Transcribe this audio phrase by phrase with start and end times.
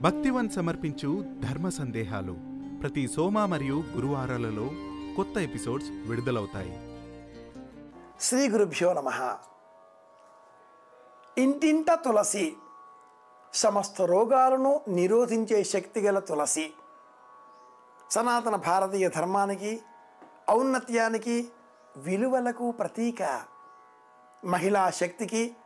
[0.00, 2.36] భక్తివన్ సమర్పించు ధర్మ సందేహాలు
[2.82, 4.70] ప్రతి సోమ మరియు గురువారాలలో
[5.16, 7.02] కొత్త ఎపిసోడ్స్ విడుదలవుతాయి.
[8.20, 9.36] శ్రీ గురుభ్యో నమ.
[11.38, 12.56] ఇంటింట తులసి
[13.54, 16.72] సమస్త రోగాలను నిరోధించే శక్తి గల తులసి
[18.10, 19.82] సనాతన భారతీయ ధర్మానికి
[20.50, 21.48] ఔన్నత్యానికి
[21.96, 23.42] విలువలకు ప్రతీక.
[24.44, 25.56] మహిళా శక్తికి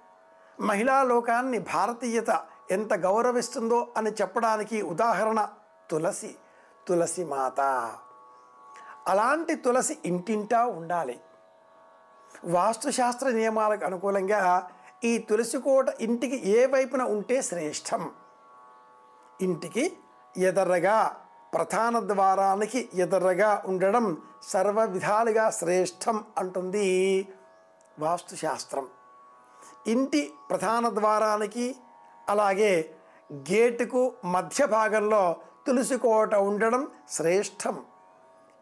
[0.61, 2.30] మహిళా లోకాన్ని భారతీయత
[2.71, 5.49] ఎంత గౌరవిస్తుందో అని చెప్పడానికి ఉదాహరణ
[5.91, 6.37] తులసి
[6.89, 7.61] తులసి మాత.
[9.09, 11.21] అలాంటి తులసి ఇంటింటా ఉండాలి.
[12.45, 14.71] వాస్తుశాస్త్ర నియమాలకు అనుకూలంగా
[15.05, 18.11] ఈ తులసి కోట ఇంటికి ఏ వైపున ఉంటే శ్రేష్టం?
[19.41, 19.97] ఇంటికి
[20.37, 21.16] ఎదరగా
[21.55, 27.29] ప్రధాన ద్వారానికి ఎదరగా ఉండడం సర్వ విధాలుగా శ్రేష్టం అంటుంది
[27.99, 28.89] వాస్తుశాస్త్రం.
[29.87, 31.77] ఇంటి ప్రధాన ద్వారానికి
[32.28, 32.91] అలాగే
[33.32, 37.76] గేటుకు మధ్య భాగంలో తులసి కోట ఉండడం శ్రేష్టం.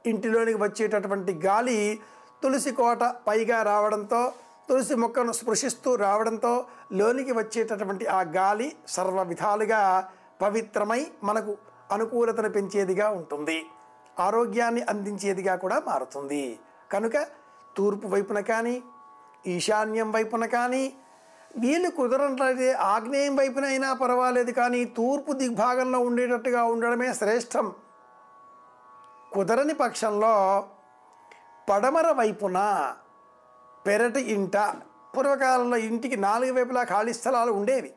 [0.06, 2.00] ఇంటిలోనికి వచ్చేటటువంటి గాలి
[2.42, 4.32] తులసి కోట పైగా రావడంతో
[4.68, 10.10] తులసి మొక్కను స్పృశిస్తూ రావడంతో లోనికి వచ్చేటటువంటి ఆ గాలి సర్వ విధాలుగా
[10.42, 11.56] పవిత్రమై మనకు
[11.92, 13.66] అనుకూలతను పెంచేదిగా ఉంటుంది.
[14.18, 16.58] ఆరోగ్యాన్ని అందించేదిగా కూడా మారుతుంది.
[16.92, 17.26] కనుక
[17.76, 18.82] తూర్పు వైపున కానీ
[19.46, 20.94] ఈశాన్యం వైపున కానీ
[21.62, 27.66] వీళ్ళు కుదరట్లయితే ఆగ్నేయం వైపున అయినా పర్వాలేదు కానీ తూర్పు దిగ్భాగంలో ఉండేటట్టుగా ఉండడమే శ్రేష్టం.
[29.32, 30.34] కుదరని పక్షంలో
[31.70, 32.58] పడమర వైపున
[33.86, 34.56] పెరటి ఇంట
[35.14, 37.90] పూర్వకాలంలో ఇంటికి నాలుగు వైపులా ఖాళీ స్థలాలు ఉండేవి.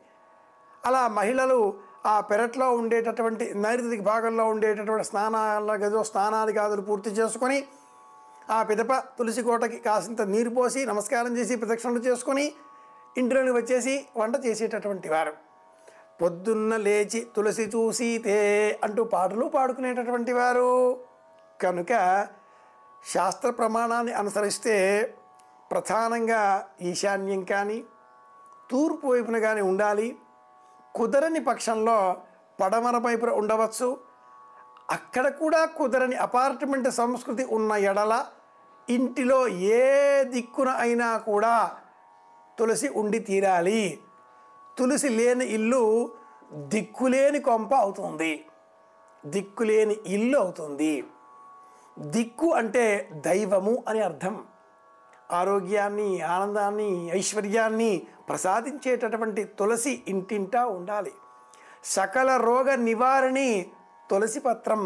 [0.86, 1.58] అలా మహిళలు
[2.06, 7.58] ఆ పెరట్లో ఉండేటటువంటి నైరుతి భాగంలో ఉండేటటువంటి స్నానాల గదిలో స్నానాది గాదులు పూర్తి చేసుకొని
[8.50, 12.46] ఆ పిదప తులసి కోటకి కాసింత నీరు పోసి నమస్కారం చేసి ప్రదక్షిణలు చేసుకొని
[13.18, 15.32] ఇంట్లోకి వచ్చేసి వంట చేసేటటువంటి వారు.
[16.22, 21.00] పొద్దున్న లేచి తులసి చూసితే అంటూ పాటలు పాడుకునేటటువంటి వారు.
[21.62, 22.26] కనుక
[23.14, 25.06] శాస్త్ర ప్రమాణాన్ని అనుసరిస్తే
[25.70, 27.84] ప్రధానంగా ఈశాన్యం కానీ
[28.70, 30.16] తూర్పు వైపున కానీ ఉండాలి.
[30.94, 32.16] కుదరని పక్షంలో
[32.60, 33.98] పడమర వైపున ఉండవచ్చు.
[34.90, 38.26] అక్కడ కూడా కుదరని అపార్ట్మెంట్ సంస్కృతి ఉన్న ఎడల
[38.90, 41.76] ఇంటిలో ఏ దిక్కున అయినా కూడా
[42.60, 43.82] తులసి ఉండి తీరాలి.
[44.78, 45.82] తులసి లేని ఇల్లు
[46.52, 48.32] దిక్కులేని కొంప అవుతుంది.
[49.26, 51.04] దిక్కులేని ఇల్లు అవుతుంది.
[51.98, 52.84] దిక్కు అంటే
[53.26, 54.36] దైవము అని అర్థం.
[55.30, 57.90] ఆరోగ్యాన్ని ఆనందాన్ని ఐశ్వర్యాన్ని
[58.28, 61.12] ప్రసాదించేటటువంటి తులసి ఇంటింటా ఉండాలి.
[61.84, 63.48] సకల రోగ నివారణి
[64.10, 64.82] తులసి పత్రం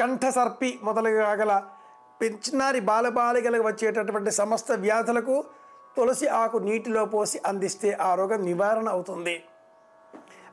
[0.00, 1.52] కంఠసర్పి మొదలుగా గల
[2.24, 5.36] చిన్నారి బాలబాలికలకు వచ్చేటటువంటి సమస్త వ్యాధులకు
[5.96, 9.44] తులసి ఆకు నీటిలో పోసి అందిస్తే ఆ రోగం నివారణ అవుతుంది.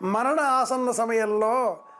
[0.01, 1.53] మరణ ఆసన్న సమయంలో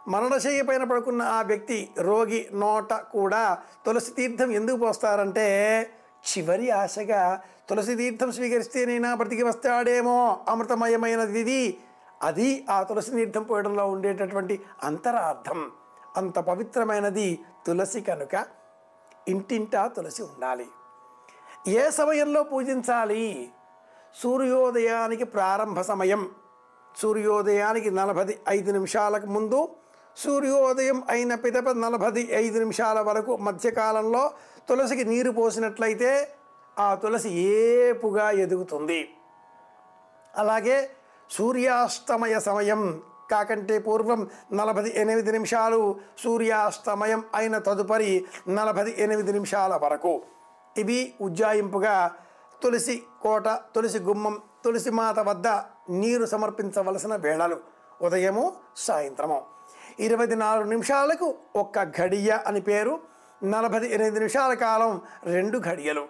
[0.07, 3.41] మరణశయ్య పైన పడుకున్న ఆ వ్యక్తి రోగి నోట కూడా
[3.85, 5.47] తులసి తీర్థం ఎందుకు పోస్తారంటే
[6.29, 11.61] చివరి ఆశగా తులసి తీర్థం స్వీకరిస్తేనైనా బ్రతికి వస్తాడేమో అమృతమయమైనది ఇది
[12.23, 15.71] అది ఆ తులసి తీర్థం పోయడంలో ఉండేటటువంటి అంతరార్థం.
[16.17, 18.45] అంత పవిత్రమైనది తులసి కనుక
[19.27, 20.67] ఇంటింటా తులసి ఉండాలి.
[21.67, 23.53] ఏ సమయంలో పూజించాలి?
[24.21, 26.29] సూర్యోదయానికి ప్రారంభ సమయం.
[26.99, 29.75] సూర్యోదయానికి నలభై ఐదు నిమిషాలకు ముందు
[30.17, 34.31] సూర్యోదయం అయిన పిదప నలభై ఐదు నిమిషాల వరకు మధ్యకాలంలో
[34.67, 36.33] తులసికి నీరు పోసినట్లయితే
[36.79, 39.09] ఆ తులసి ఏపుగా ఎదుగుతుంది.
[40.37, 40.89] అలాగే
[41.31, 50.23] సూర్యాస్తమయ సమయం కాకంటే పూర్వం నలభై ఎనిమిది నిమిషాలు సూర్యాస్తమయం అయిన తదుపరి నలభై ఎనిమిది నిమిషాల వరకు.
[50.79, 52.11] ఇవి ఉజ్జాయింపుగా
[52.63, 55.47] తులసి కోట తులసి గుమ్మం తులసి మాత వద్ద
[55.89, 57.57] నీరు సమర్పించవలసిన వేళలు.
[58.01, 59.39] ఉదయము సాయంత్రము.
[59.99, 62.99] ఇరవై నాలుగు నిమిషాలకు ఒక్క ఘడియ అని పేరు.
[63.43, 66.07] నలభై ఎనిమిది నిమిషాల కాలం రెండు ఘడియలు.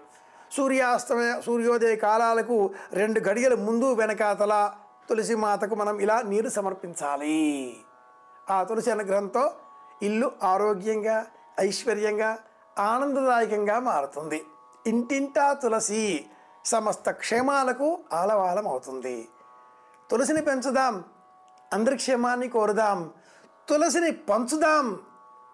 [0.52, 4.72] సూర్యాస్తమయ సూర్యోదయ కాలాలకు రెండు గడియలు ముందు వెనకాతల
[5.10, 7.78] తులసి మాతకు మనం ఇలా నీరు సమర్పించాలి.
[8.50, 9.52] ఆ తులసి అనుగ్రహంతో
[10.02, 11.26] ఇల్లు ఆరోగ్యంగా
[11.60, 12.38] ఐశ్వర్యంగా
[12.80, 14.44] ఆనందదాయకంగా మారుతుంది.
[14.88, 16.26] ఇంటింటా తులసి
[16.66, 19.30] సమస్త క్షేమాలకు ఆలవాలం అవుతుంది.
[20.12, 21.04] తులసిని పెంచుదాం
[21.74, 23.12] అందరి క్షేమాన్ని కోరుదాం
[23.70, 25.00] తులసిని పంచుదాం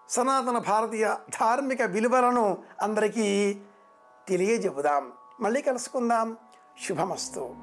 [0.08, 3.60] సనాతన భారతీయ ధార్మిక విలువలను అందరికీ
[4.28, 5.12] తెలియజెబుదాం.
[5.40, 6.36] మళ్ళీ కలుసుకుందాం.
[6.88, 7.54] శుభమస్తు.